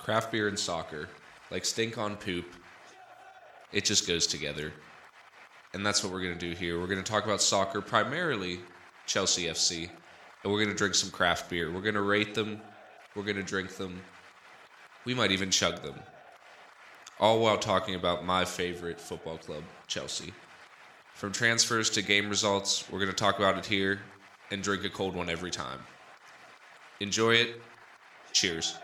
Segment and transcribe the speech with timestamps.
[0.00, 1.08] craft beer and soccer,
[1.50, 2.46] like stink on poop,
[3.72, 4.72] it just goes together.
[5.72, 6.80] And that's what we're going to do here.
[6.80, 8.60] We're going to talk about soccer, primarily
[9.06, 9.88] Chelsea FC,
[10.42, 11.70] and we're going to drink some craft beer.
[11.70, 12.60] We're going to rate them,
[13.14, 14.00] we're going to drink them,
[15.04, 16.00] we might even chug them.
[17.20, 20.32] All while talking about my favorite football club, Chelsea.
[21.14, 24.00] From transfers to game results, we're going to talk about it here
[24.50, 25.78] and drink a cold one every time.
[27.00, 27.60] Enjoy it.
[28.32, 28.74] Cheers.